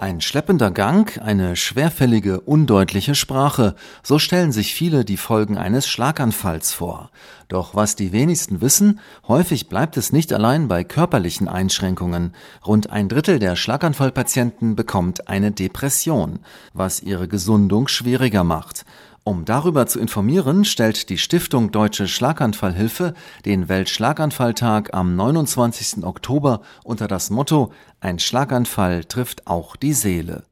Ein 0.00 0.20
schleppender 0.20 0.70
Gang, 0.70 1.20
eine 1.20 1.56
schwerfällige, 1.56 2.38
undeutliche 2.42 3.16
Sprache, 3.16 3.74
so 4.04 4.20
stellen 4.20 4.52
sich 4.52 4.72
viele 4.72 5.04
die 5.04 5.16
Folgen 5.16 5.58
eines 5.58 5.88
Schlaganfalls 5.88 6.72
vor. 6.72 7.10
Doch 7.48 7.74
was 7.74 7.96
die 7.96 8.12
wenigsten 8.12 8.60
wissen, 8.60 9.00
häufig 9.26 9.68
bleibt 9.68 9.96
es 9.96 10.12
nicht 10.12 10.32
allein 10.32 10.68
bei 10.68 10.84
körperlichen 10.84 11.48
Einschränkungen. 11.48 12.32
Rund 12.64 12.90
ein 12.90 13.08
Drittel 13.08 13.40
der 13.40 13.56
Schlaganfallpatienten 13.56 14.76
bekommt 14.76 15.26
eine 15.26 15.50
Depression, 15.50 16.38
was 16.72 17.02
ihre 17.02 17.26
Gesundung 17.26 17.88
schwieriger 17.88 18.44
macht. 18.44 18.84
Um 19.28 19.44
darüber 19.44 19.86
zu 19.86 20.00
informieren, 20.00 20.64
stellt 20.64 21.10
die 21.10 21.18
Stiftung 21.18 21.70
Deutsche 21.70 22.08
Schlaganfallhilfe 22.08 23.12
den 23.44 23.68
Weltschlaganfalltag 23.68 24.94
am 24.94 25.16
29. 25.16 26.02
Oktober 26.02 26.62
unter 26.82 27.08
das 27.08 27.28
Motto 27.28 27.70
Ein 28.00 28.20
Schlaganfall 28.20 29.04
trifft 29.04 29.46
auch 29.46 29.76
die 29.76 29.92
Seele. 29.92 30.47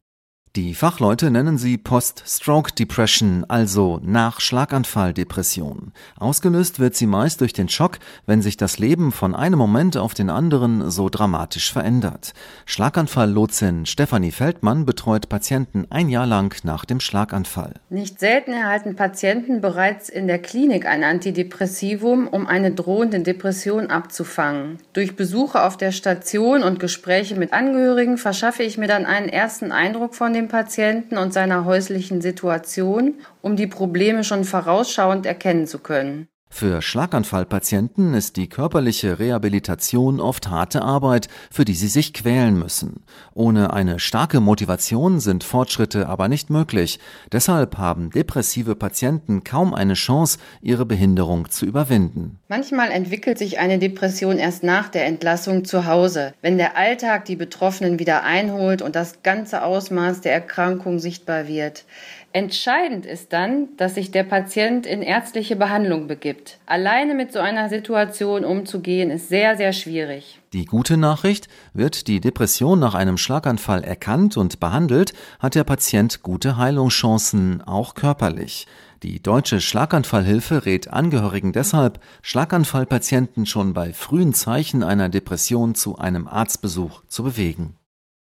Die 0.57 0.73
Fachleute 0.73 1.31
nennen 1.31 1.59
sie 1.59 1.77
Post-Stroke-Depression, 1.77 3.45
also 3.47 4.01
Nach-Schlaganfall-Depression. 4.03 5.93
Ausgelöst 6.19 6.81
wird 6.81 6.97
sie 6.97 7.07
meist 7.07 7.43
durch 7.43 7.53
den 7.53 7.69
Schock, 7.69 7.99
wenn 8.25 8.41
sich 8.41 8.57
das 8.57 8.79
Leben 8.79 9.13
von 9.13 9.35
einem 9.35 9.59
Moment 9.59 9.99
auf 9.99 10.15
den 10.15 10.31
anderen 10.31 10.91
so 10.91 11.11
dramatisch 11.11 11.71
verändert. 11.71 12.33
Schlaganfall-Lotsin 12.65 13.85
Stefanie 13.85 14.31
Feldmann 14.31 14.87
betreut 14.87 15.29
Patienten 15.29 15.89
ein 15.91 16.09
Jahr 16.09 16.27
lang 16.27 16.57
nach 16.65 16.87
dem 16.87 17.01
Schlaganfall. 17.01 17.75
Nicht 17.91 18.19
selten 18.19 18.55
erhalten 18.55 18.97
Patienten 18.97 19.61
bereits 19.61 20.09
in 20.09 20.27
der 20.27 20.39
Klinik 20.39 20.87
ein 20.87 21.05
Antidepressivum, 21.05 22.29
um 22.29 22.47
eine 22.47 22.71
drohende 22.71 23.21
Depression 23.21 23.89
abzufangen. 23.89 24.79
Durch 24.95 25.17
Besuche 25.17 25.63
auf 25.63 25.77
der 25.77 25.93
Station 25.93 26.63
und 26.63 26.81
Gespräche 26.81 27.35
mit 27.35 27.53
Angehörigen 27.53 28.17
verschaffe 28.17 28.63
ich 28.63 28.79
mir 28.79 28.89
dann 28.89 29.05
einen 29.05 29.29
ersten 29.29 29.71
Eindruck 29.71 30.15
von 30.15 30.33
dem 30.33 30.46
dem 30.47 30.49
Patienten 30.49 31.19
und 31.19 31.33
seiner 31.33 31.65
häuslichen 31.65 32.21
Situation, 32.21 33.15
um 33.43 33.57
die 33.57 33.67
Probleme 33.67 34.23
schon 34.23 34.45
vorausschauend 34.45 35.27
erkennen 35.27 35.67
zu 35.67 35.81
können. 35.81 36.29
Für 36.49 36.81
Schlaganfallpatienten 36.81 38.15
ist 38.15 38.37
die 38.37 38.49
körperliche 38.49 39.19
Rehabilitation 39.19 40.21
oft 40.21 40.49
harte 40.49 40.81
Arbeit, 40.81 41.29
für 41.51 41.67
die 41.67 41.75
sie 41.75 41.89
sich 41.89 42.15
quälen 42.15 42.59
müssen. 42.59 43.03
Ohne 43.35 43.75
eine 43.75 43.99
starke 43.99 44.41
Motivation 44.41 45.21
sind 45.21 45.45
Fortschritte 45.45 46.09
aber 46.09 46.29
nicht 46.29 46.49
möglich. 46.49 46.99
Deshalb 47.31 47.77
haben 47.77 48.11
depressive 48.11 48.75
Patienten 48.75 49.45
kaum 49.45 49.75
eine 49.75 49.95
Chance, 49.95 50.39
ihre 50.63 50.87
Behinderung 50.87 51.51
zu 51.51 51.67
überwinden. 51.67 52.39
Manchmal 52.49 52.91
entwickelt 52.91 53.37
sich 53.37 53.59
eine 53.59 53.79
Depression 53.79 54.39
erst 54.39 54.63
nach 54.63 54.89
der 54.89 55.05
Entlassung 55.05 55.67
zu 55.67 55.85
Hause, 55.85 56.33
wenn 56.41 56.57
der 56.57 56.77
Alltag 56.79 57.27
die 57.27 57.37
Betroffenen 57.37 57.99
wieder 57.99 58.23
einholt 58.23 58.81
und 58.81 58.97
das 58.97 59.23
ganze 59.23 59.63
Ausmaß 59.63 60.23
der 60.23 60.33
Erkrankung 60.33 61.01
sichtbar 61.01 61.49
wird. 61.49 61.85
Entscheidend 62.33 63.07
ist 63.07 63.33
dann, 63.33 63.69
dass 63.79 63.95
sich 63.95 64.11
der 64.11 64.23
Patient 64.23 64.87
in 64.87 65.01
ärztliche 65.01 65.57
Behandlung 65.57 66.07
begibt. 66.07 66.36
Alleine 66.67 67.15
mit 67.15 67.33
so 67.33 67.39
einer 67.39 67.69
Situation 67.69 68.45
umzugehen, 68.45 69.11
ist 69.11 69.29
sehr, 69.29 69.57
sehr 69.57 69.73
schwierig. 69.73 70.41
Die 70.53 70.65
gute 70.65 70.97
Nachricht, 70.97 71.49
wird 71.75 72.07
die 72.07 72.21
Depression 72.21 72.79
nach 72.79 72.95
einem 72.95 73.19
Schlaganfall 73.19 73.85
erkannt 73.85 74.37
und 74.37 74.61
behandelt, 74.61 75.13
hat 75.39 75.55
der 75.55 75.65
Patient 75.65 76.23
gute 76.23 76.57
Heilungschancen, 76.57 77.63
auch 77.63 77.95
körperlich. 77.95 78.67
Die 79.03 79.23
Deutsche 79.23 79.61
Schlaganfallhilfe 79.61 80.65
rät 80.65 80.89
Angehörigen 80.89 81.53
deshalb, 81.53 82.01
Schlaganfallpatienten 82.23 83.47
schon 83.47 83.75
bei 83.75 83.93
frühen 83.93 84.33
Zeichen 84.33 84.83
einer 84.83 85.09
Depression 85.09 85.75
zu 85.75 85.99
einem 85.99 86.27
Arztbesuch 86.27 87.03
zu 87.07 87.23
bewegen. 87.23 87.77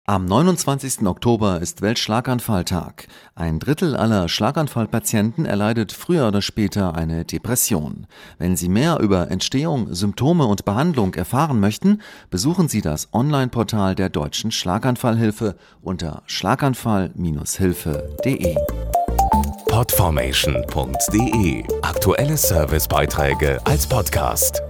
Am 0.08 0.24
29. 0.24 1.06
Oktober 1.06 1.60
ist 1.60 1.82
Weltschlaganfalltag. 1.82 3.08
Ein 3.34 3.58
Drittel 3.58 3.94
aller 3.94 4.30
Schlaganfallpatienten 4.30 5.44
erleidet 5.44 5.92
früher 5.92 6.28
oder 6.28 6.40
später 6.40 6.94
eine 6.94 7.26
Depression. 7.26 8.06
Wenn 8.38 8.56
Sie 8.56 8.70
mehr 8.70 9.00
über 9.00 9.30
Entstehung, 9.30 9.94
Symptome 9.94 10.46
und 10.46 10.64
Behandlung 10.64 11.12
erfahren 11.12 11.60
möchten, 11.60 12.00
besuchen 12.30 12.70
Sie 12.70 12.80
das 12.80 13.12
Online-Portal 13.12 13.96
der 13.96 14.08
Deutschen 14.08 14.50
Schlaganfallhilfe 14.50 15.56
unter 15.82 16.22
schlaganfall-hilfe.de. 16.24 18.56
Podformation.de 19.68 21.64
Aktuelle 21.82 22.38
Servicebeiträge 22.38 23.60
als 23.66 23.86
Podcast. 23.86 24.62